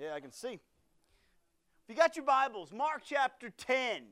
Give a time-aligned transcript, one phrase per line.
[0.00, 0.52] Yeah, I can see.
[0.52, 0.60] If
[1.88, 4.02] you got your Bibles, Mark chapter 10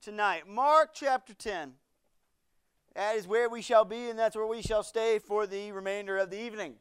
[0.00, 0.46] tonight.
[0.46, 1.72] Mark chapter 10.
[2.94, 6.16] That is where we shall be, and that's where we shall stay for the remainder
[6.16, 6.74] of the evening.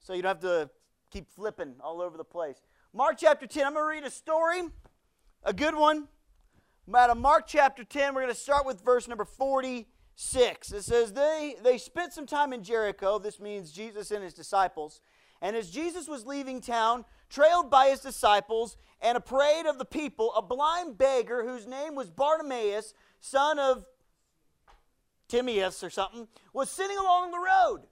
[0.00, 0.70] So you don't have to
[1.10, 2.62] keep flipping all over the place.
[2.94, 4.62] Mark chapter 10, I'm going to read a story,
[5.42, 6.08] a good one,
[6.94, 8.14] out of Mark chapter 10.
[8.14, 10.72] We're going to start with verse number 46.
[10.72, 13.18] It says, they, they spent some time in Jericho.
[13.18, 15.02] This means Jesus and his disciples.
[15.40, 19.84] And as Jesus was leaving town, trailed by his disciples and a parade of the
[19.84, 23.86] people, a blind beggar whose name was Bartimaeus, son of
[25.28, 27.82] Timaeus or something, was sitting along the road.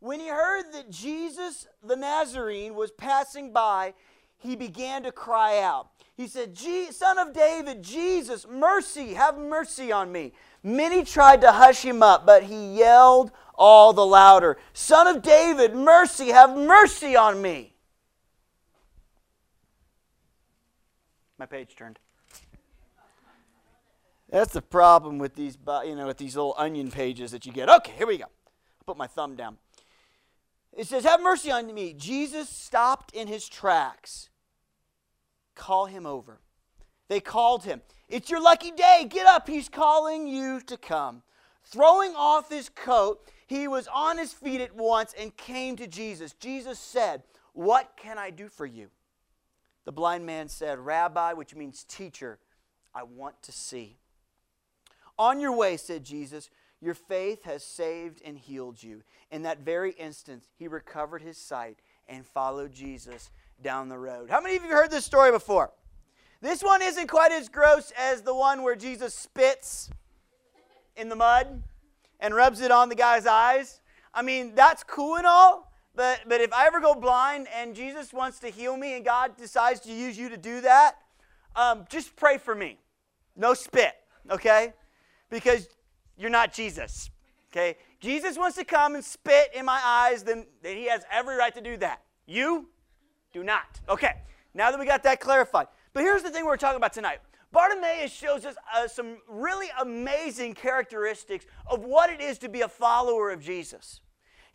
[0.00, 3.94] When he heard that Jesus the Nazarene was passing by,
[4.38, 5.88] he began to cry out.
[6.14, 10.32] He said, Son of David, Jesus, mercy, have mercy on me.
[10.62, 15.74] Many tried to hush him up, but he yelled all the louder, Son of David,
[15.74, 17.75] mercy, have mercy on me.
[21.38, 21.98] My page turned.
[24.30, 27.68] That's the problem with these, you know, with these little onion pages that you get.
[27.68, 28.24] Okay, here we go.
[28.84, 29.58] Put my thumb down.
[30.72, 31.92] It says, Have mercy on me.
[31.92, 34.30] Jesus stopped in his tracks.
[35.54, 36.40] Call him over.
[37.08, 37.82] They called him.
[38.08, 39.06] It's your lucky day.
[39.08, 39.48] Get up.
[39.48, 41.22] He's calling you to come.
[41.64, 46.32] Throwing off his coat, he was on his feet at once and came to Jesus.
[46.34, 48.88] Jesus said, What can I do for you?
[49.86, 52.38] The blind man said, Rabbi, which means teacher,
[52.94, 53.96] I want to see.
[55.18, 56.50] On your way, said Jesus,
[56.82, 59.02] your faith has saved and healed you.
[59.30, 63.30] In that very instant, he recovered his sight and followed Jesus
[63.62, 64.28] down the road.
[64.28, 65.70] How many of you have heard this story before?
[66.42, 69.88] This one isn't quite as gross as the one where Jesus spits
[70.96, 71.62] in the mud
[72.20, 73.80] and rubs it on the guy's eyes.
[74.12, 78.12] I mean, that's cool and all, but, but if I ever go blind and Jesus
[78.12, 80.96] wants to heal me and God decides to use you to do that,
[81.56, 82.78] um, just pray for me.
[83.34, 83.94] No spit,
[84.30, 84.74] okay?
[85.30, 85.68] Because
[86.18, 87.10] you're not Jesus,
[87.50, 87.76] okay?
[88.00, 91.54] Jesus wants to come and spit in my eyes, then, then he has every right
[91.54, 92.02] to do that.
[92.26, 92.68] You
[93.32, 93.80] do not.
[93.88, 94.12] Okay,
[94.54, 95.66] now that we got that clarified.
[95.94, 97.20] But here's the thing we're talking about tonight
[97.52, 102.68] Bartimaeus shows us uh, some really amazing characteristics of what it is to be a
[102.68, 104.02] follower of Jesus.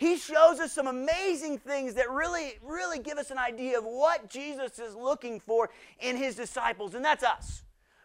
[0.01, 4.31] He shows us some amazing things that really, really give us an idea of what
[4.31, 5.69] Jesus is looking for
[5.99, 7.61] in his disciples, and that's us.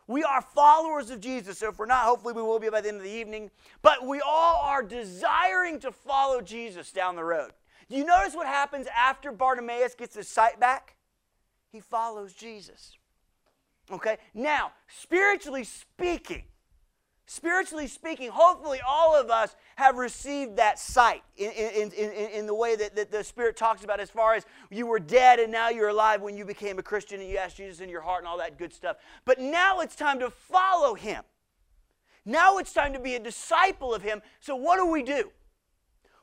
[0.06, 1.56] We are followers of Jesus.
[1.56, 3.50] So if we're not, hopefully we will be by the end of the evening.
[3.80, 7.52] But we all are desiring to follow Jesus down the road.
[7.88, 10.96] Do you notice what happens after Bartimaeus gets his sight back?
[11.72, 12.92] He follows Jesus.
[13.90, 14.18] Okay?
[14.34, 16.44] Now, spiritually speaking,
[17.26, 22.54] spiritually speaking, hopefully all of us have received that sight in, in, in, in, the
[22.54, 25.68] way that, that the Spirit talks about as far as you were dead and now
[25.68, 28.28] you're alive when you became a Christian and you asked Jesus in your heart and
[28.28, 28.96] all that good stuff.
[29.24, 31.22] But now it's time to follow Him.
[32.24, 34.22] Now it's time to be a disciple of Him.
[34.40, 35.30] So what do we do?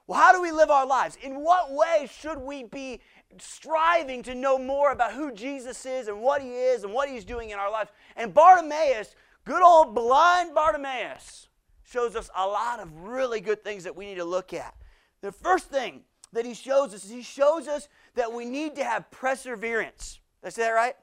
[0.08, 1.18] Well, how do we live our lives?
[1.22, 3.00] In what way should we be
[3.40, 7.26] striving to know more about who Jesus is and what he is and what he's
[7.26, 7.92] doing in our lives.
[8.16, 9.16] And Bartimaeus,
[9.46, 11.48] good old blind Bartimaeus,
[11.84, 14.76] shows us a lot of really good things that we need to look at.
[15.22, 16.02] The first thing
[16.34, 20.20] that he shows us is he shows us that we need to have perseverance.
[20.42, 20.96] Did I say that right?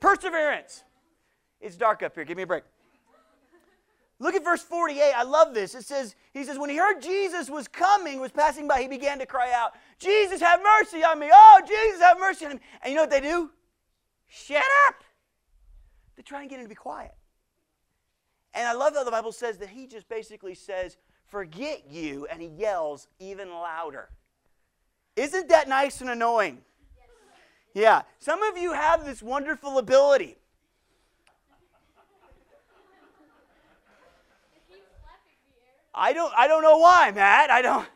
[0.00, 0.84] Perseverance.
[1.60, 2.24] It's dark up here.
[2.24, 2.62] Give me a break.
[4.20, 5.12] Look at verse 48.
[5.12, 5.74] I love this.
[5.74, 9.18] It says, He says, When he heard Jesus was coming, was passing by, he began
[9.18, 11.28] to cry out, Jesus, have mercy on me.
[11.32, 12.60] Oh, Jesus, have mercy on me.
[12.82, 13.50] And you know what they do?
[14.26, 15.04] Shut up.
[16.16, 17.14] They try and get him to be quiet.
[18.54, 22.40] And I love how the Bible says that he just basically says, Forget you, and
[22.40, 24.08] he yells even louder.
[25.14, 26.62] Isn't that nice and annoying?
[27.74, 28.02] Yeah.
[28.18, 30.38] Some of you have this wonderful ability
[35.98, 37.50] I don't, I don't know why, Matt.
[37.50, 37.86] I don't.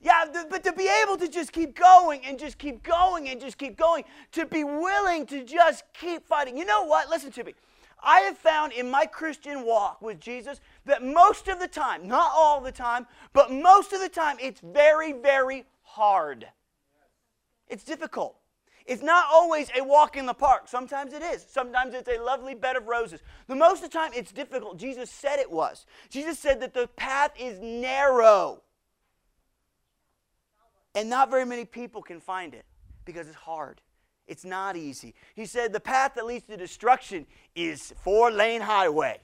[0.00, 3.58] Yeah, but to be able to just keep going and just keep going and just
[3.58, 6.56] keep going, to be willing to just keep fighting.
[6.56, 7.10] You know what?
[7.10, 7.54] Listen to me.
[8.02, 12.30] I have found in my Christian walk with Jesus that most of the time, not
[12.34, 16.46] all the time, but most of the time, it's very, very hard.
[17.68, 18.36] It's difficult.
[18.86, 20.68] It's not always a walk in the park.
[20.68, 21.44] Sometimes it is.
[21.48, 23.20] Sometimes it's a lovely bed of roses.
[23.48, 24.78] The most of the time, it's difficult.
[24.78, 25.86] Jesus said it was.
[26.08, 28.62] Jesus said that the path is narrow.
[30.94, 32.64] And not very many people can find it
[33.04, 33.80] because it's hard.
[34.26, 35.14] It's not easy.
[35.34, 39.20] He said the path that leads to destruction is four lane highway.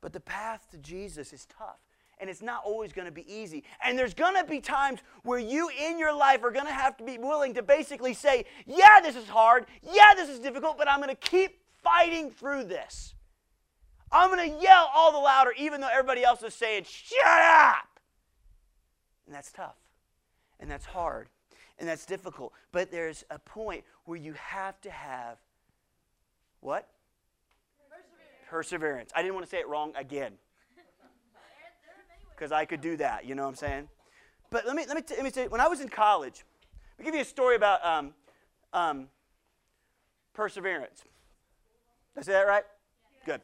[0.00, 1.78] But the path to Jesus is tough
[2.18, 3.64] and it's not always going to be easy.
[3.84, 6.96] And there's going to be times where you in your life are going to have
[6.98, 9.66] to be willing to basically say, Yeah, this is hard.
[9.82, 13.14] Yeah, this is difficult, but I'm going to keep fighting through this.
[14.10, 18.00] I'm going to yell all the louder, even though everybody else is saying, Shut up.
[19.26, 19.76] And that's tough.
[20.58, 21.28] And that's hard.
[21.78, 22.52] And that's difficult.
[22.72, 25.38] But there's a point where you have to have
[26.60, 26.88] what?
[27.88, 28.50] Perseverance.
[28.50, 29.10] Perseverance.
[29.14, 30.32] I didn't want to say it wrong again.
[32.30, 33.88] Because I could do that, you know what I'm saying?
[34.50, 36.44] But let me, let me, t- let me say, when I was in college,
[36.98, 38.14] I'll give you a story about um,
[38.72, 39.08] um,
[40.34, 41.02] perseverance.
[42.14, 42.64] Did I say that right?
[43.24, 43.40] Good.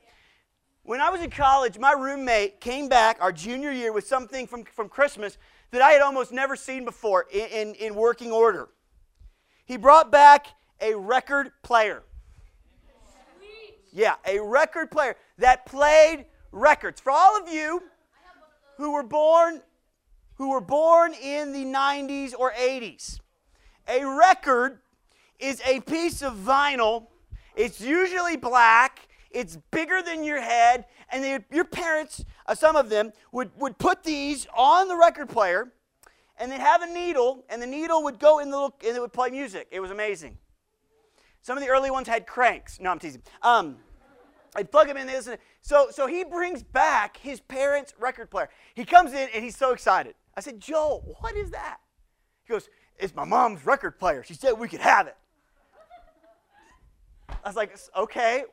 [0.85, 4.65] When I was in college, my roommate came back our junior year with something from,
[4.65, 5.39] from Christmas
[5.73, 8.69] that I had almost never seen before in, in, in working order.
[9.65, 10.47] He brought back
[10.81, 12.03] a record player.
[13.93, 17.01] Yeah, a record player that played records.
[17.01, 17.83] For all of you
[18.77, 19.63] who were born
[20.37, 23.21] who were born in the 90s or 80s,
[23.87, 24.79] a record
[25.39, 27.07] is a piece of vinyl.
[27.55, 30.87] It's usually black it's bigger than your head.
[31.11, 35.29] And they, your parents, uh, some of them, would, would put these on the record
[35.29, 35.73] player
[36.39, 39.01] and they'd have a needle, and the needle would go in the little, and it
[39.01, 39.69] would play music.
[39.71, 40.39] It was amazing.
[41.41, 42.81] Some of the early ones had cranks.
[42.81, 43.23] No, I'm teasing.
[43.43, 43.77] Um,
[44.57, 45.07] I'd plug him in.
[45.07, 45.39] They listen.
[45.61, 48.49] So, so he brings back his parents' record player.
[48.75, 50.15] He comes in and he's so excited.
[50.37, 51.79] I said, Joel, what is that?
[52.45, 52.69] He goes,
[52.99, 54.23] It's my mom's record player.
[54.23, 55.17] She said we could have it.
[57.29, 58.45] I was like, Okay,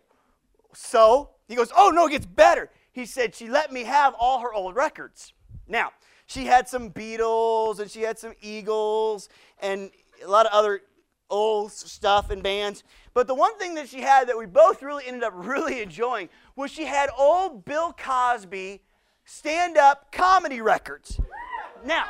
[0.74, 2.70] so he goes, Oh, no, it gets better.
[2.92, 5.34] He said, She let me have all her old records.
[5.68, 5.92] Now,
[6.26, 9.30] she had some Beatles and she had some Eagles
[9.62, 9.92] and
[10.24, 10.82] a lot of other
[11.30, 12.84] old stuff and bands.
[13.14, 16.30] But the one thing that she had that we both really ended up really enjoying
[16.56, 18.82] was she had old Bill Cosby
[19.26, 21.20] stand up comedy records.
[21.86, 22.06] Now,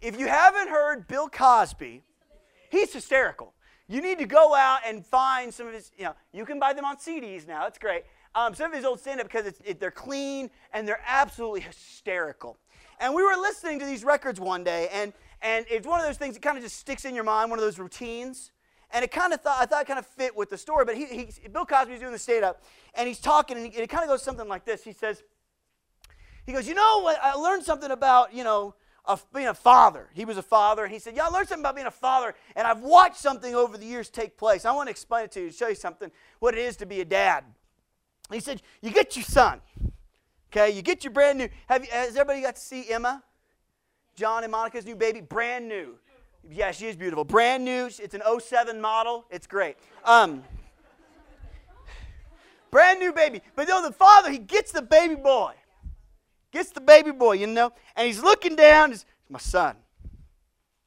[0.00, 2.02] if you haven't heard Bill Cosby,
[2.70, 3.54] he's hysterical.
[3.88, 6.72] You need to go out and find some of his, you know, you can buy
[6.72, 7.62] them on CDs now.
[7.64, 8.04] That's great.
[8.34, 12.56] Um, some of his old stand up because it, they're clean and they're absolutely hysterical.
[13.00, 15.12] And we were listening to these records one day, and,
[15.42, 17.58] and it's one of those things that kind of just sticks in your mind, one
[17.58, 18.52] of those routines.
[18.92, 20.96] And it kind of thought, I thought it kind of fit with the story, but
[20.96, 22.62] he, he Bill Cosby's doing the stand up,
[22.94, 24.84] and he's talking, and, he, and it kind of goes something like this.
[24.84, 25.22] He says,
[26.46, 30.08] he goes, you know what, I learned something about, you know, of being a father.
[30.14, 32.34] He was a father, and he said, Yeah, I learned something about being a father,
[32.54, 34.64] and I've watched something over the years take place.
[34.64, 37.00] I want to explain it to you, show you something, what it is to be
[37.00, 37.44] a dad.
[38.32, 39.60] He said, You get your son,
[40.52, 40.70] okay?
[40.70, 41.48] You get your brand new.
[41.68, 43.22] Have you, has everybody got to see Emma?
[44.14, 45.20] John and Monica's new baby?
[45.20, 45.96] Brand new.
[46.50, 47.24] Yeah, she is beautiful.
[47.24, 47.86] Brand new.
[47.86, 49.24] It's an 07 model.
[49.30, 49.76] It's great.
[50.04, 50.42] Um,
[52.70, 53.40] brand new baby.
[53.56, 55.54] But you know, the father, he gets the baby boy
[56.52, 58.92] gets the baby boy, you know, and he's looking down.
[58.92, 59.76] It's my son.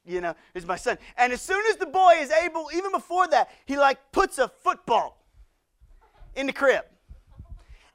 [0.06, 0.98] You know, it's my son.
[1.18, 4.48] And as soon as the boy is able, even before that, he like puts a
[4.48, 5.18] football
[6.36, 6.86] in the crib.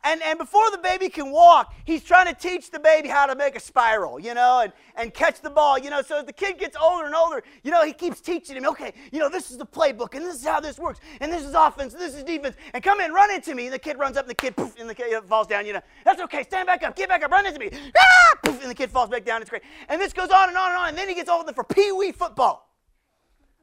[0.02, 3.35] And, and before the baby can walk, he's trying to teach the baby how to
[3.35, 6.00] make a spiral, you know, and, and catch the ball, you know.
[6.00, 8.94] So as the kid gets older and older, you know, he keeps teaching him, okay,
[9.12, 11.55] you know, this is the playbook, and this is how this works, and this is
[11.55, 13.67] offense, and this is defense, and come in, run into me.
[13.67, 15.75] And the kid runs up, and the kid, poof, and the kid falls down, you
[15.75, 15.82] know.
[16.06, 17.70] That's okay, stand back up, get back up, run into me.
[17.99, 19.43] Ah, poof, and the kid falls back down.
[19.43, 19.62] It's great.
[19.91, 21.93] And this goes on and on and on, and then he gets older for pee
[21.93, 22.69] wee football.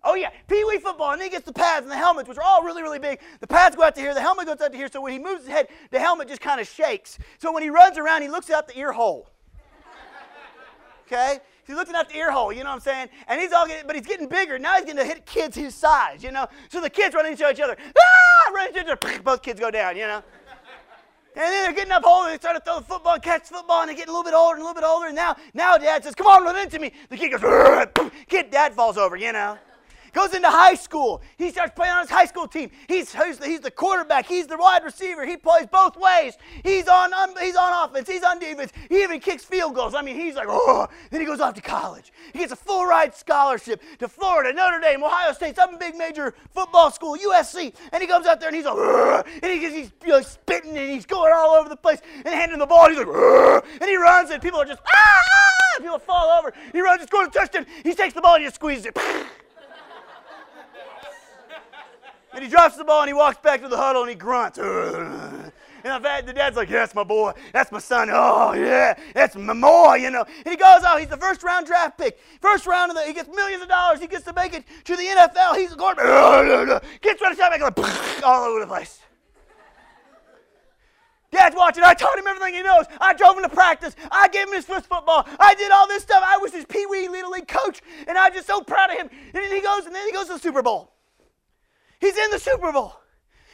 [0.09, 2.37] Oh, yeah, Pee Wee football, and then he gets the pads and the helmets, which
[2.37, 3.19] are all really, really big.
[3.41, 5.19] The pads go out to here, the helmet goes out to here, so when he
[5.19, 7.19] moves his head, the helmet just kind of shakes.
[7.39, 9.29] So when he runs around, he looks out the ear hole.
[11.05, 11.39] Okay?
[11.65, 13.09] He's looking out the ear hole, you know what I'm saying?
[13.27, 14.57] And he's all getting, but he's getting bigger.
[14.57, 16.47] Now he's going to hit kids his size, you know?
[16.69, 17.75] So the kids run into each other.
[17.77, 18.51] Ah!
[18.53, 19.21] Run into each other.
[19.23, 20.23] Both kids go down, you know?
[21.35, 22.29] And then they're getting up older.
[22.29, 24.33] They start to throw the football catch the football, and they're getting a little bit
[24.33, 25.07] older and a little bit older.
[25.07, 26.93] And now, now dad says, Come on, run into me.
[27.09, 29.57] The kid goes, Kid, dad falls over, you know?
[30.13, 31.21] Goes into high school.
[31.37, 32.71] He starts playing on his high school team.
[32.87, 34.25] He's, he's, the, he's the quarterback.
[34.25, 35.25] He's the wide receiver.
[35.25, 36.37] He plays both ways.
[36.63, 38.07] He's on, he's on offense.
[38.09, 38.71] He's on defense.
[38.89, 39.93] He even kicks field goals.
[39.93, 40.87] I mean, he's like, oh.
[41.11, 42.11] Then he goes off to college.
[42.33, 46.33] He gets a full ride scholarship to Florida, Notre Dame, Ohio State, some big major
[46.51, 47.73] football school, USC.
[47.91, 50.89] And he comes out there and he's like, and he, he's you know, spitting and
[50.89, 52.85] he's going all over the place and handing the ball.
[52.85, 56.53] And he's like, and he runs and people are just, ah, people fall over.
[56.71, 57.65] He runs, just goes to touchdown.
[57.83, 58.97] He takes the ball and he just squeezes it.
[62.38, 64.60] And he drops the ball and he walks back to the huddle and he grunts.
[65.84, 67.34] And I've had, the dad's like, yes, my boy.
[67.53, 68.10] That's my son.
[68.12, 68.98] Oh, yeah.
[69.13, 70.25] That's my boy, you know.
[70.44, 71.00] And he goes out.
[71.00, 72.20] He's the first round draft pick.
[72.41, 74.01] First round of the, he gets millions of dollars.
[74.01, 75.56] He gets to make it to the NFL.
[75.56, 76.84] He's quarterback.
[77.01, 77.62] Gets to shot back
[78.24, 79.00] all over the place.
[81.32, 81.84] Dad's watching.
[81.84, 82.86] I taught him everything he knows.
[83.00, 83.96] I drove him to practice.
[84.12, 85.25] I gave him his first football.
[85.39, 86.24] I did all this stuff.
[86.25, 89.10] I was his Pee Wee Little League coach, and I'm just so proud of him.
[89.34, 90.96] And then he goes, and then he goes to the Super Bowl.
[91.99, 92.93] He's in the Super Bowl.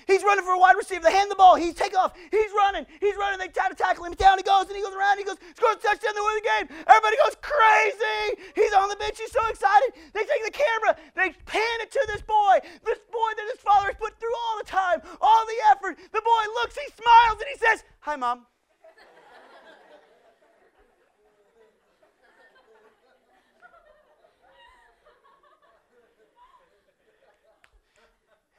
[0.07, 1.03] He's running for a wide receiver.
[1.03, 1.55] They hand the ball.
[1.55, 2.13] He's take off.
[2.31, 2.85] He's running.
[2.99, 3.39] He's running.
[3.39, 4.37] They try to tackle him down.
[4.37, 5.17] He goes and he goes around.
[5.17, 6.11] He goes, scores a touchdown.
[6.15, 6.65] They win the game.
[6.87, 8.43] Everybody goes crazy.
[8.55, 9.17] He's on the bench.
[9.19, 9.95] He's so excited.
[10.13, 10.91] They take the camera.
[11.15, 12.59] They pan it to this boy.
[12.83, 15.97] This boy that his father has put through all the time, all the effort.
[16.11, 18.45] The boy looks, he smiles, and he says, Hi, Mom.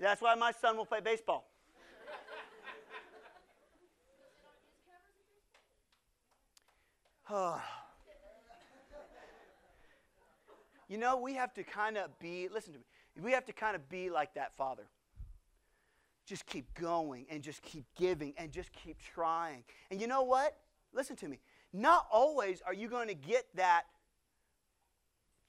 [0.00, 1.48] That's why my son will play baseball.
[10.88, 12.84] you know, we have to kind of be, listen to me,
[13.22, 14.84] we have to kind of be like that father.
[16.26, 19.62] Just keep going and just keep giving and just keep trying.
[19.90, 20.56] And you know what?
[20.92, 21.38] Listen to me.
[21.72, 23.84] Not always are you going to get that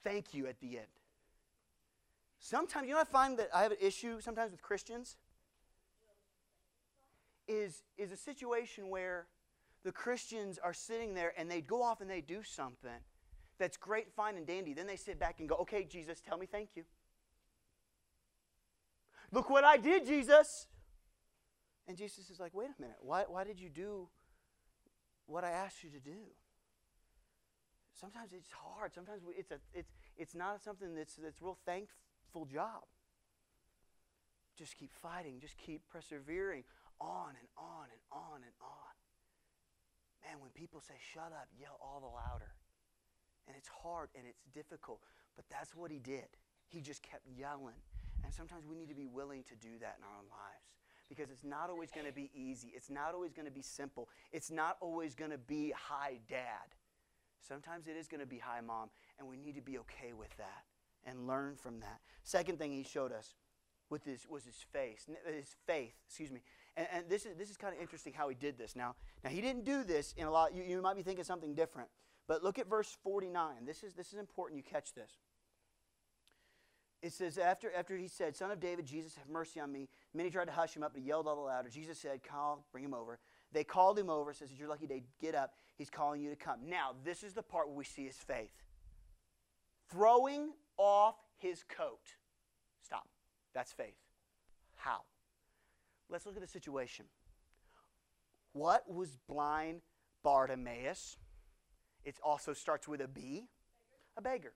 [0.04, 0.86] thank you at the end.
[2.38, 5.16] Sometimes, you know, I find that I have an issue sometimes with Christians
[7.48, 9.26] is, is a situation where
[9.84, 12.90] the Christians are sitting there and they go off and they do something
[13.58, 14.74] that's great, fine, and dandy.
[14.74, 16.84] Then they sit back and go, okay, Jesus, tell me thank you.
[19.32, 20.66] Look what I did, Jesus.
[21.88, 24.08] And Jesus is like, wait a minute, why, why did you do
[25.26, 26.18] what I asked you to do?
[27.98, 28.92] Sometimes it's hard.
[28.92, 32.05] Sometimes it's, a, it's, it's not something that's, that's real thankful
[32.36, 32.84] full job.
[34.58, 36.64] Just keep fighting, just keep persevering
[37.00, 38.92] on and on and on and on.
[40.20, 42.52] Man, when people say shut up, yell all the louder.
[43.48, 45.00] And it's hard and it's difficult,
[45.34, 46.28] but that's what he did.
[46.68, 47.80] He just kept yelling.
[48.22, 50.68] And sometimes we need to be willing to do that in our own lives
[51.08, 52.72] because it's not always going to be easy.
[52.74, 54.08] It's not always going to be simple.
[54.32, 56.74] It's not always going to be hi, dad.
[57.40, 60.36] Sometimes it is going to be hi, mom, and we need to be okay with
[60.36, 60.64] that
[61.06, 62.00] and learn from that.
[62.22, 63.34] Second thing he showed us
[63.88, 66.40] with his, was his faith, his faith, excuse me.
[66.76, 68.74] And, and this is, this is kind of interesting how he did this.
[68.74, 71.54] Now, now he didn't do this in a lot, you, you might be thinking something
[71.54, 71.88] different.
[72.26, 73.64] But look at verse 49.
[73.64, 75.12] This is, this is important you catch this.
[77.02, 79.88] It says, after, after he said, Son of David, Jesus, have mercy on me.
[80.12, 81.68] Many tried to hush him up, but he yelled all the louder.
[81.68, 83.20] Jesus said, Call, bring him over.
[83.52, 85.04] They called him over, says, It's your lucky day.
[85.20, 85.52] Get up.
[85.76, 86.60] He's calling you to come.
[86.66, 88.50] Now, this is the part where we see his faith.
[89.90, 92.16] Throwing off his coat.
[92.82, 93.08] Stop.
[93.54, 93.96] That's faith.
[94.76, 95.02] How?
[96.08, 97.06] Let's look at the situation.
[98.52, 99.82] What was blind
[100.22, 101.16] Bartimaeus?
[102.04, 103.48] It also starts with a B.
[104.16, 104.52] A beggar.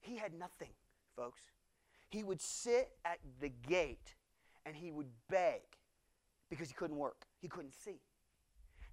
[0.00, 0.70] He had nothing,
[1.16, 1.42] folks.
[2.08, 4.14] He would sit at the gate
[4.64, 5.62] and he would beg
[6.48, 7.26] because he couldn't work.
[7.40, 8.00] He couldn't see.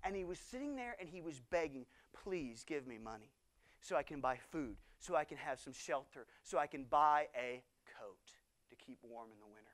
[0.04, 1.86] And he was sitting there and he was begging,
[2.24, 3.32] please give me money
[3.80, 7.28] so I can buy food, so I can have some shelter, so I can buy
[7.36, 7.62] a
[8.00, 8.32] coat
[8.70, 9.70] to keep warm in the winter.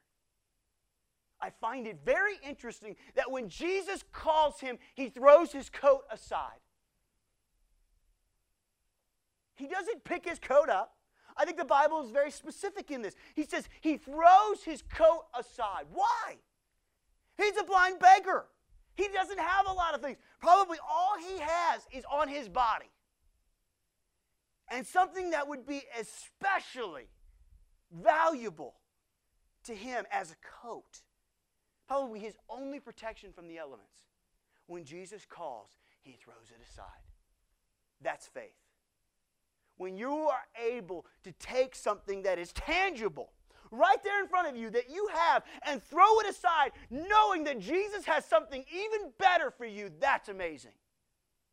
[1.40, 6.60] I find it very interesting that when Jesus calls him, he throws his coat aside.
[9.56, 10.96] He doesn't pick his coat up.
[11.38, 13.16] I think the Bible is very specific in this.
[13.36, 15.86] He says he throws his coat aside.
[15.94, 16.38] Why?
[17.38, 18.46] He's a blind beggar.
[18.96, 20.18] He doesn't have a lot of things.
[20.42, 22.90] Probably all he has is on his body
[24.70, 27.08] and something that would be especially
[27.92, 28.76] valuable
[29.64, 31.02] to him as a coat.
[31.88, 34.04] Probably his only protection from the elements.
[34.68, 35.70] When Jesus calls,
[36.02, 36.86] he throws it aside.
[38.02, 38.54] That's faith.
[39.78, 43.32] When you are able to take something that is tangible,
[43.72, 47.60] right there in front of you that you have, and throw it aside, knowing that
[47.60, 50.74] Jesus has something even better for you, that's amazing.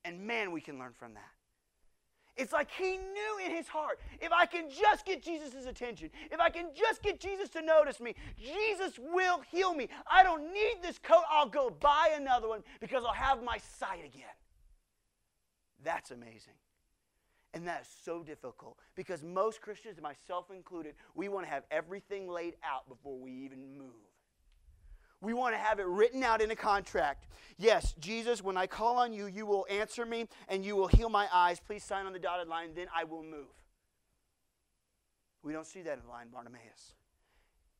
[0.04, 1.35] And man, we can learn from that.
[2.36, 6.38] It's like he knew in his heart if I can just get Jesus' attention, if
[6.38, 9.88] I can just get Jesus to notice me, Jesus will heal me.
[10.10, 11.22] I don't need this coat.
[11.30, 14.24] I'll go buy another one because I'll have my sight again.
[15.82, 16.54] That's amazing.
[17.54, 22.28] And that is so difficult because most Christians, myself included, we want to have everything
[22.28, 24.05] laid out before we even move.
[25.20, 27.26] We want to have it written out in a contract.
[27.58, 31.08] Yes, Jesus, when I call on you, you will answer me and you will heal
[31.08, 31.58] my eyes.
[31.58, 33.46] Please sign on the dotted line, then I will move.
[35.42, 36.94] We don't see that in line Bartimaeus.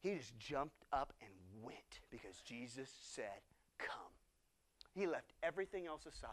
[0.01, 1.31] He just jumped up and
[1.63, 3.43] went because Jesus said,
[3.79, 4.13] Come.
[4.95, 6.31] He left everything else aside.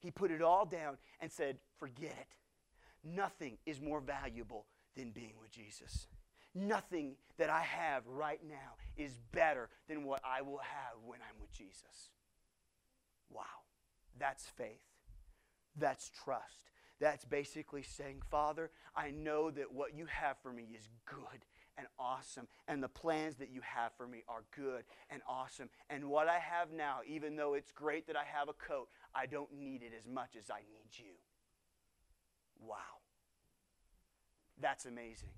[0.00, 2.34] He put it all down and said, Forget it.
[3.04, 6.08] Nothing is more valuable than being with Jesus.
[6.54, 11.40] Nothing that I have right now is better than what I will have when I'm
[11.40, 12.10] with Jesus.
[13.30, 13.42] Wow.
[14.18, 14.82] That's faith.
[15.76, 16.70] That's trust.
[17.00, 21.44] That's basically saying, Father, I know that what you have for me is good
[21.76, 25.70] and awesome, and the plans that you have for me are good and awesome.
[25.88, 29.26] And what I have now, even though it's great that I have a coat, I
[29.26, 31.14] don't need it as much as I need you.
[32.60, 32.76] Wow.
[34.60, 35.30] That's amazing.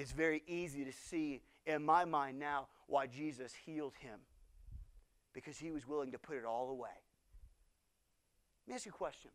[0.00, 4.18] It's very easy to see in my mind now why Jesus healed him
[5.34, 6.88] because he was willing to put it all away.
[8.66, 9.30] Let me ask you a question.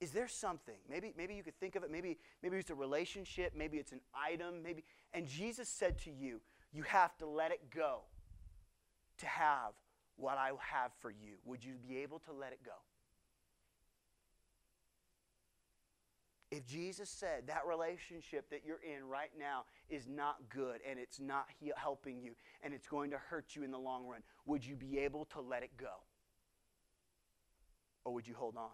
[0.00, 0.74] Is there something?
[0.90, 1.92] Maybe, maybe you could think of it.
[1.92, 3.52] Maybe, maybe it's a relationship.
[3.56, 4.64] Maybe it's an item.
[4.64, 6.40] Maybe, and Jesus said to you,
[6.72, 8.00] you have to let it go
[9.18, 9.74] to have
[10.16, 11.36] what I have for you.
[11.44, 12.72] Would you be able to let it go?
[16.54, 21.18] If Jesus said that relationship that you're in right now is not good and it's
[21.18, 21.46] not
[21.76, 25.00] helping you and it's going to hurt you in the long run, would you be
[25.00, 26.04] able to let it go?
[28.04, 28.70] Or would you hold on?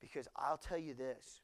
[0.00, 1.42] Because I'll tell you this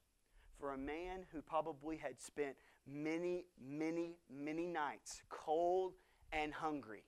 [0.59, 5.93] for a man who probably had spent many, many, many nights cold
[6.33, 7.05] and hungry,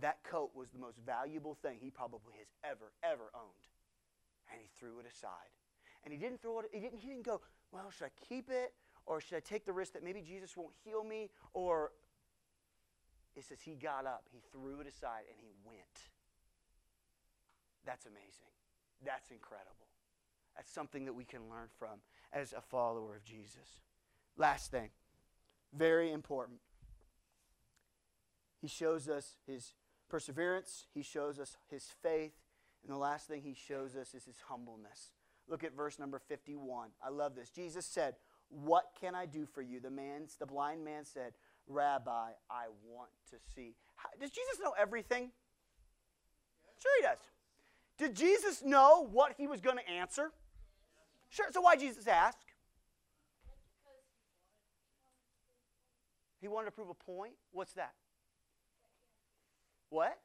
[0.00, 3.66] that coat was the most valuable thing he probably has ever, ever owned.
[4.52, 5.57] And he threw it aside.
[6.08, 8.72] And he didn't throw it, he didn't, he didn't go, well, should I keep it?
[9.04, 11.28] Or should I take the risk that maybe Jesus won't heal me?
[11.52, 11.92] Or
[13.36, 16.08] it says he got up, he threw it aside, and he went.
[17.84, 18.48] That's amazing.
[19.04, 19.74] That's incredible.
[20.56, 22.00] That's something that we can learn from
[22.32, 23.82] as a follower of Jesus.
[24.38, 24.88] Last thing,
[25.74, 26.60] very important.
[28.62, 29.74] He shows us his
[30.08, 32.32] perseverance, he shows us his faith,
[32.82, 35.12] and the last thing he shows us is his humbleness.
[35.48, 36.90] Look at verse number 51.
[37.02, 37.50] I love this.
[37.50, 38.14] Jesus said,
[38.50, 39.80] What can I do for you?
[39.80, 41.32] The man, the blind man said,
[41.66, 43.74] Rabbi, I want to see.
[43.96, 45.30] How, does Jesus know everything?
[46.80, 47.18] Sure, he does.
[47.98, 50.30] Did Jesus know what he was going to answer?
[51.30, 51.46] Sure.
[51.50, 52.38] So why Jesus ask?
[56.40, 57.32] He wanted to prove a point.
[57.52, 57.94] What's that?
[59.90, 60.16] What?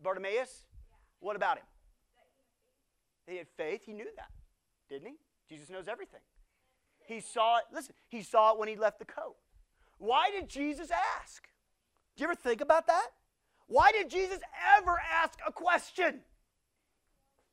[0.00, 0.66] Bartimaeus?
[1.20, 1.64] What about him?
[3.26, 3.82] He had faith.
[3.84, 4.30] He knew that,
[4.88, 5.14] didn't he?
[5.48, 6.20] Jesus knows everything.
[7.06, 7.64] He saw it.
[7.72, 9.36] Listen, he saw it when he left the coat.
[9.98, 11.48] Why did Jesus ask?
[12.16, 13.08] Do you ever think about that?
[13.66, 14.38] Why did Jesus
[14.76, 16.20] ever ask a question?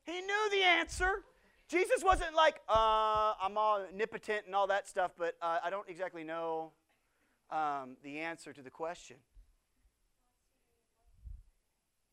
[0.05, 1.23] He knew the answer.
[1.67, 6.23] Jesus wasn't like, uh, I'm omnipotent and all that stuff, but uh, I don't exactly
[6.23, 6.71] know
[7.49, 9.17] um, the answer to the question.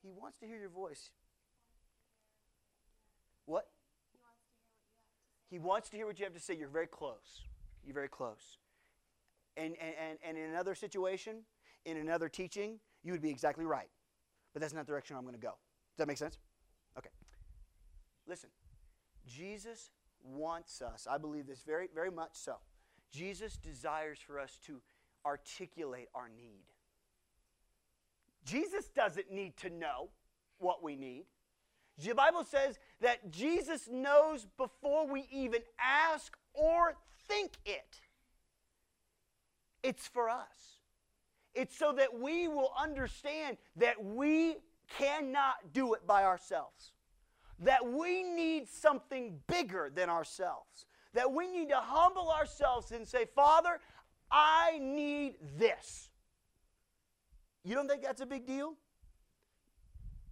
[0.02, 1.10] He wants to hear your voice.
[3.44, 3.68] What?
[5.50, 6.54] He wants to hear what you have to say.
[6.54, 7.42] You're very close.
[7.84, 8.58] You're very close.
[9.56, 11.38] And, and, and in another situation,
[11.84, 13.88] in another teaching, you would be exactly right.
[14.52, 15.48] But that's not the direction I'm going to go.
[15.48, 16.38] Does that make sense?
[16.96, 17.10] Okay.
[18.26, 18.50] Listen,
[19.26, 19.90] Jesus
[20.22, 22.56] wants us, I believe this very, very much so.
[23.10, 24.80] Jesus desires for us to
[25.26, 26.64] articulate our need.
[28.44, 30.10] Jesus doesn't need to know
[30.58, 31.24] what we need.
[32.00, 36.94] The Bible says that Jesus knows before we even ask or
[37.28, 38.00] think it.
[39.82, 40.78] It's for us.
[41.54, 44.56] It's so that we will understand that we
[44.88, 46.92] cannot do it by ourselves.
[47.58, 50.86] That we need something bigger than ourselves.
[51.14, 53.80] That we need to humble ourselves and say, Father,
[54.30, 56.08] I need this.
[57.64, 58.74] You don't think that's a big deal?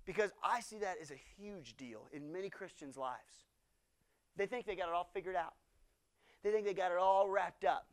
[0.09, 3.45] Because I see that as a huge deal in many Christians' lives.
[4.37, 5.53] They think they got it all figured out,
[6.43, 7.89] they think they got it all wrapped up.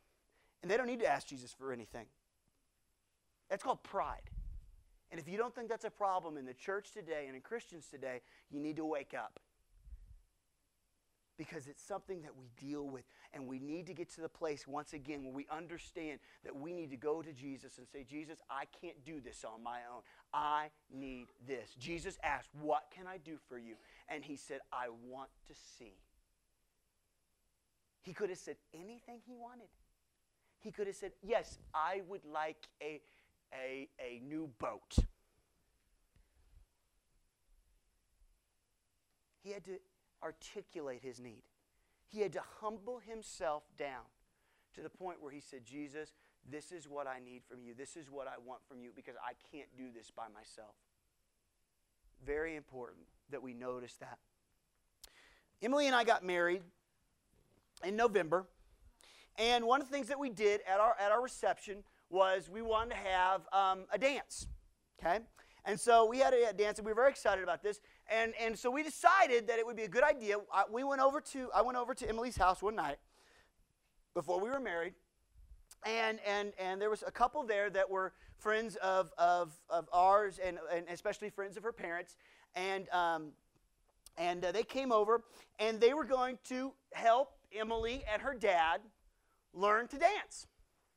[0.62, 2.06] And they don't need to ask Jesus for anything.
[3.50, 4.30] That's called pride.
[5.12, 7.88] And if you don't think that's a problem in the church today and in Christians
[7.92, 9.42] today, you need to wake up
[11.38, 13.04] because it's something that we deal with.
[13.34, 16.74] And we need to get to the place, once again, where we understand that we
[16.74, 20.02] need to go to Jesus and say, Jesus, I can't do this on my own.
[20.34, 21.76] I need this.
[21.78, 23.76] Jesus asked, What can I do for you?
[24.08, 25.94] And he said, I want to see.
[28.02, 29.68] He could have said anything he wanted.
[30.60, 33.02] He could have said, Yes, I would like a,
[33.54, 34.98] a, a new boat.
[39.44, 39.78] He had to
[40.24, 41.44] articulate his need.
[42.08, 44.04] He had to humble himself down
[44.76, 46.14] to the point where he said, Jesus,
[46.50, 47.74] this is what I need from you.
[47.74, 50.76] This is what I want from you because I can't do this by myself.
[52.26, 54.20] Very important that we notice that.
[55.62, 56.62] Emily and I got married
[57.84, 58.46] in November.
[59.38, 62.62] And one of the things that we did at our, at our reception was we
[62.62, 64.48] wanted to have um, a dance.
[65.00, 65.20] Okay?
[65.66, 67.80] And so we had a, dance, and we were very excited about this.
[68.08, 70.38] And, and so we decided that it would be a good idea.
[70.54, 72.98] I, we went over to, I went over to Emily's house one night
[74.14, 74.94] before we were married.
[75.86, 80.40] And, and, and there was a couple there that were friends of, of, of ours
[80.44, 82.16] and, and especially friends of her parents.
[82.56, 83.32] And, um,
[84.18, 85.24] and uh, they came over
[85.60, 88.82] and they were going to help Emily and her dad
[89.54, 90.48] learn to dance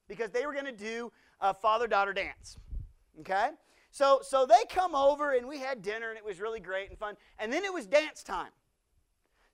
[0.08, 2.58] because they were going to do a father daughter dance.
[3.20, 3.48] Okay?
[3.98, 6.96] So, so they come over and we had dinner and it was really great and
[6.96, 7.16] fun.
[7.40, 8.52] And then it was dance time.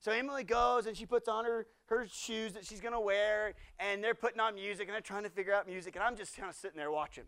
[0.01, 3.55] So Emily goes and she puts on her, her shoes that she's going to wear
[3.81, 5.97] and they're putting on music and they're trying to figure out music.
[5.97, 7.25] And I'm just kind of sitting there watching.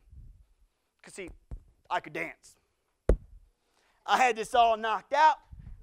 [1.00, 1.31] Because, see,
[1.88, 2.57] I could dance.
[4.05, 5.37] I had this all knocked out.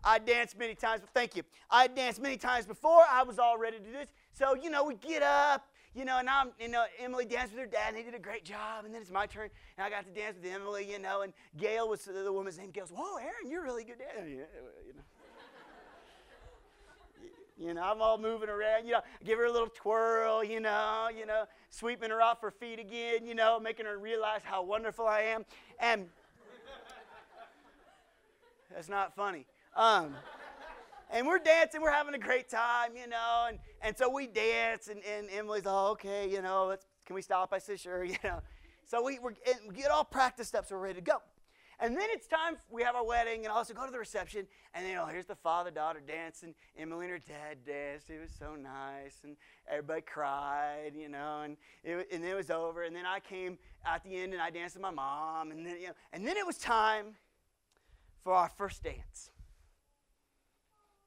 [0.03, 1.01] I danced many times.
[1.15, 1.41] Thank you.
[1.67, 3.05] I danced many times before.
[3.09, 4.09] I was all ready to do this.
[4.33, 7.61] So, you know, we get up you know, and I'm, you know, Emily danced with
[7.61, 8.85] her dad, and they did a great job.
[8.85, 11.33] And then it's my turn, and I got to dance with Emily, you know, and
[11.57, 12.71] Gail was the woman's name.
[12.71, 14.29] Gail's, whoa, Aaron, you're really good dancer.
[14.29, 14.45] You know.
[17.55, 21.07] You know, I'm all moving around, you know, give her a little twirl, you know,
[21.15, 25.05] you know, sweeping her off her feet again, you know, making her realize how wonderful
[25.05, 25.45] I am.
[25.79, 26.09] And
[28.73, 29.45] that's not funny.
[29.75, 30.15] Um,
[31.11, 34.87] and we're dancing, we're having a great time, you know, and, and so we dance,
[34.87, 37.49] and, and Emily's, oh, okay, you know, let's, can we stop?
[37.53, 38.41] I said, sure, you know.
[38.85, 41.17] So we, we get all practiced up so we're ready to go.
[41.79, 44.85] And then it's time, we have our wedding, and also go to the reception, and
[44.85, 46.53] then, oh, here's the father daughter dancing.
[46.77, 48.09] Emily and her dad danced.
[48.09, 49.35] It was so nice, and
[49.69, 52.83] everybody cried, you know, and it, and it was over.
[52.83, 55.77] And then I came at the end, and I danced with my mom, and then,
[55.79, 57.15] you know, and then it was time
[58.23, 59.31] for our first dance.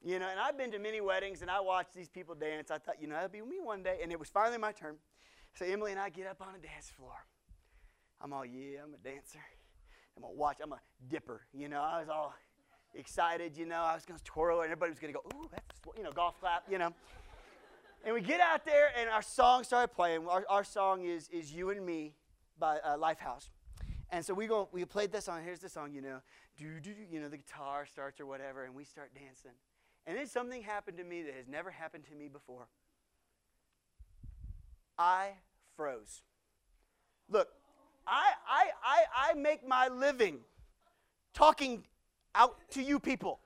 [0.06, 2.70] You know, and I've been to many weddings and I watched these people dance.
[2.70, 3.98] I thought, you know, that'll be me one day.
[4.00, 4.94] And it was finally my turn.
[5.58, 7.10] So Emily and I get up on a dance floor.
[8.20, 9.40] I'm all, yeah, I'm a dancer.
[10.16, 11.40] I'm a watch, I'm a dipper.
[11.52, 12.34] You know, I was all
[12.94, 16.04] excited, you know, I was gonna twirl and everybody was gonna go, ooh, that's you
[16.04, 16.94] know, golf clap, you know.
[18.04, 20.28] and we get out there and our song started playing.
[20.28, 22.14] Our, our song is is You and Me
[22.60, 23.48] by uh, Lifehouse.
[24.10, 25.40] And so we go, we played this song.
[25.42, 26.20] Here's the song, you know,
[26.56, 27.02] do do do.
[27.10, 29.50] You know, the guitar starts or whatever, and we start dancing.
[30.06, 32.68] And then something happened to me that has never happened to me before.
[34.98, 35.32] I
[35.76, 36.22] froze.
[37.28, 37.48] Look,
[38.06, 40.38] I, I, I, I make my living
[41.34, 41.84] talking
[42.34, 43.40] out to you people.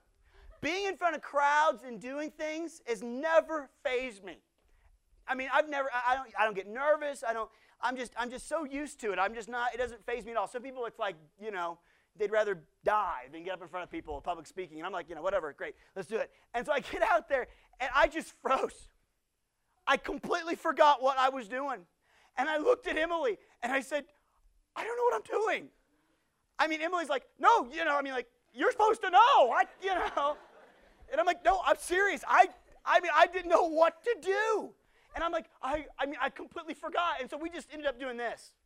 [0.61, 4.37] Being in front of crowds and doing things has never fazed me.
[5.27, 7.23] I mean, I've never, I, I don't, I don't get nervous.
[7.27, 7.49] I don't,
[7.81, 9.17] I'm just, I'm just so used to it.
[9.17, 10.47] I'm just not, it doesn't faze me at all.
[10.47, 11.79] Some people, it's like, you know,
[12.17, 14.77] they'd rather die than get up in front of people, public speaking.
[14.77, 16.29] And I'm like, you know, whatever, great, let's do it.
[16.53, 17.47] And so I get out there
[17.79, 18.89] and I just froze.
[19.87, 21.79] I completely forgot what I was doing.
[22.37, 24.05] And I looked at Emily and I said,
[24.75, 25.67] I don't know what I'm doing.
[26.59, 29.51] I mean, Emily's like, no, you know, I mean, like, you're supposed to know.
[29.51, 30.37] I, you know.
[31.11, 32.23] And I'm like, no, I'm serious.
[32.27, 32.47] I,
[32.85, 34.69] I mean, I didn't know what to do.
[35.13, 37.15] And I'm like, I, I mean, I completely forgot.
[37.19, 38.53] And so we just ended up doing this.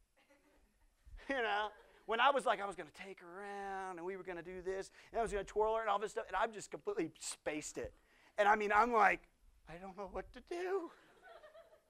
[1.27, 1.69] You know?
[2.05, 4.37] When I was like, I was going to take her around and we were going
[4.37, 6.35] to do this and I was going to twirl her and all this stuff, and
[6.35, 7.93] I've just completely spaced it.
[8.37, 9.21] And I mean, I'm like,
[9.69, 10.91] I don't know what to do.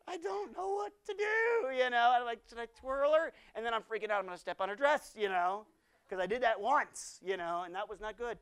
[0.07, 2.13] I don't know what to do, you know.
[2.15, 3.33] I'm like, should I twirl her?
[3.55, 4.19] And then I'm freaking out.
[4.19, 5.65] I'm going to step on her dress, you know,
[6.07, 8.37] because I did that once, you know, and that was not good.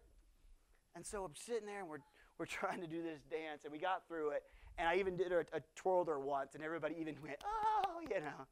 [0.95, 2.03] And so I'm sitting there and we're,
[2.37, 4.43] we're trying to do this dance, and we got through it.
[4.77, 8.19] And I even did a, a twirled her once, and everybody even went, oh, you
[8.19, 8.45] know.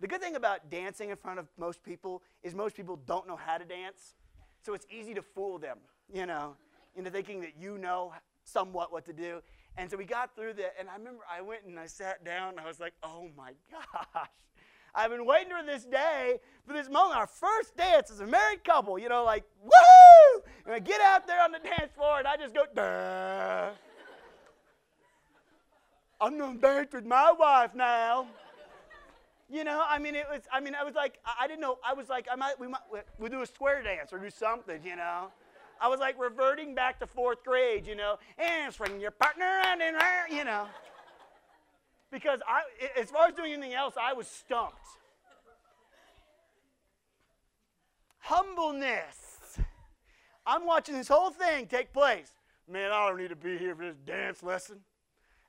[0.00, 3.36] The good thing about dancing in front of most people is most people don't know
[3.36, 4.14] how to dance.
[4.62, 5.78] So it's easy to fool them,
[6.12, 6.54] you know,
[6.96, 8.12] into thinking that you know
[8.44, 9.40] somewhat what to do.
[9.76, 12.50] And so we got through that, and I remember I went and I sat down,
[12.50, 14.28] and I was like, oh my gosh.
[14.94, 18.64] I've been waiting for this day, for this moment, our first dance as a married
[18.64, 20.42] couple, you know, like, woohoo!
[20.64, 23.72] And I get out there on the dance floor, and I just go, duh.
[26.18, 28.26] I'm gonna dance with my wife now.
[29.48, 30.42] You know, I mean, it was.
[30.52, 31.78] I mean, I was like, I didn't know.
[31.84, 32.80] I was like, I might, we might,
[33.18, 34.80] we do a square dance or do something.
[34.84, 35.28] You know,
[35.80, 37.86] I was like reverting back to fourth grade.
[37.86, 40.28] You know, and swing your partner and in there.
[40.28, 40.66] You know,
[42.10, 42.62] because I,
[43.00, 44.86] as far as doing anything else, I was stumped.
[48.18, 49.58] Humbleness.
[50.44, 52.32] I'm watching this whole thing take place.
[52.68, 54.80] Man, I don't need to be here for this dance lesson.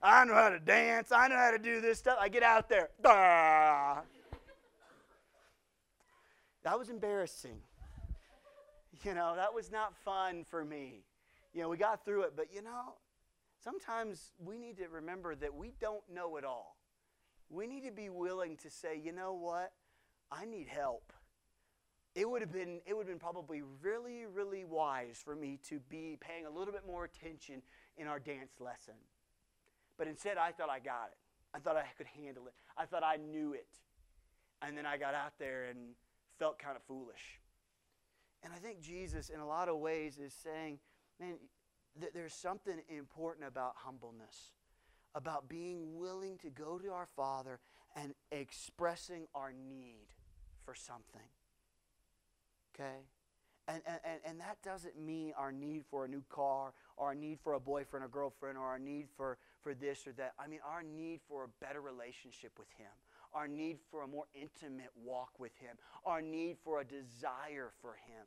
[0.02, 1.12] I know how to dance.
[1.12, 2.18] I know how to do this stuff.
[2.20, 2.90] I get out there.
[6.64, 7.60] That was embarrassing.
[9.04, 11.06] You know, that was not fun for me.
[11.54, 12.96] You know, we got through it, but you know,
[13.64, 16.78] sometimes we need to remember that we don't know it all.
[17.50, 19.72] We need to be willing to say, you know what?
[20.32, 21.14] I need help.
[22.16, 25.80] It would have been it would have been probably really really wise for me to
[25.88, 27.62] be paying a little bit more attention
[27.98, 28.96] in our dance lesson.
[29.98, 31.18] But instead I thought I got it.
[31.54, 32.54] I thought I could handle it.
[32.78, 33.68] I thought I knew it.
[34.62, 35.78] And then I got out there and
[36.40, 37.40] felt kind of foolish.
[38.44, 40.80] And I think Jesus, in a lot of ways, is saying,
[41.20, 41.36] man,
[42.00, 44.52] th- there's something important about humbleness,
[45.16, 47.60] about being willing to go to our Father
[47.96, 50.08] and expressing our need
[50.64, 51.30] for something.
[52.76, 53.08] Okay?
[53.68, 57.40] And, and, and that doesn't mean our need for a new car or our need
[57.44, 60.34] for a boyfriend or girlfriend or our need for, for this or that.
[60.40, 62.92] I mean, our need for a better relationship with Him,
[63.34, 67.94] our need for a more intimate walk with Him, our need for a desire for
[67.94, 68.26] Him,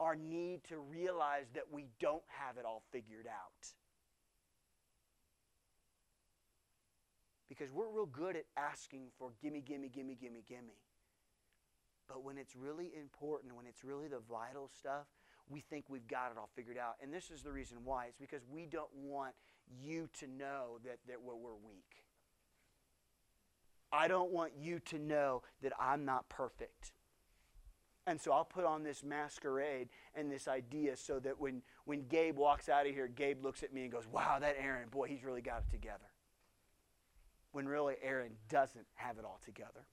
[0.00, 3.72] our need to realize that we don't have it all figured out.
[7.48, 10.78] Because we're real good at asking for gimme, gimme, gimme, gimme, gimme.
[12.06, 15.06] But when it's really important, when it's really the vital stuff,
[15.48, 16.96] we think we've got it all figured out.
[17.02, 18.06] And this is the reason why.
[18.06, 19.34] It's because we don't want
[19.80, 22.04] you to know that, that we're, we're weak.
[23.92, 26.92] I don't want you to know that I'm not perfect.
[28.06, 32.36] And so I'll put on this masquerade and this idea so that when, when Gabe
[32.36, 35.24] walks out of here, Gabe looks at me and goes, Wow, that Aaron, boy, he's
[35.24, 36.10] really got it together.
[37.52, 39.86] When really, Aaron doesn't have it all together.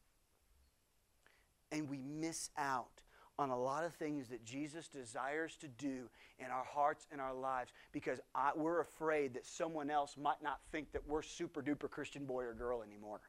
[1.72, 3.02] And we miss out
[3.38, 7.34] on a lot of things that Jesus desires to do in our hearts and our
[7.34, 11.90] lives because I, we're afraid that someone else might not think that we're super duper
[11.90, 13.20] Christian boy or girl anymore.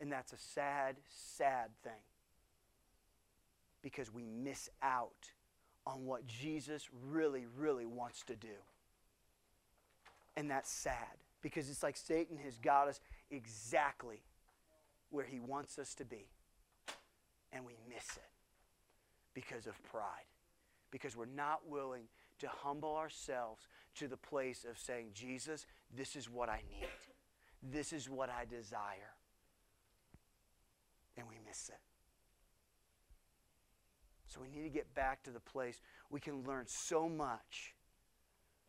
[0.00, 2.02] And that's a sad, sad thing
[3.82, 5.30] because we miss out
[5.86, 8.48] on what Jesus really, really wants to do.
[10.36, 14.22] And that's sad because it's like Satan has got us exactly
[15.10, 16.26] where he wants us to be.
[17.52, 18.29] And we miss it
[19.34, 20.28] because of pride.
[20.90, 22.04] Because we're not willing
[22.40, 25.66] to humble ourselves to the place of saying, Jesus,
[25.96, 26.88] this is what I need.
[27.62, 29.14] This is what I desire.
[31.16, 31.80] And we miss it.
[34.26, 37.74] So we need to get back to the place we can learn so much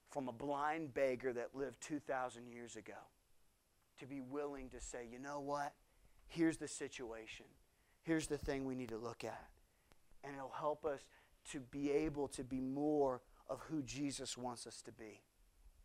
[0.10, 2.94] from a blind beggar that lived 2,000 years ago
[4.00, 5.74] to be willing to say, you know what?
[6.28, 7.46] Here's the situation.
[8.02, 9.51] Here's the thing we need to look at.
[10.24, 11.02] And it'll help us
[11.52, 15.22] to be able to be more of who Jesus wants us to be.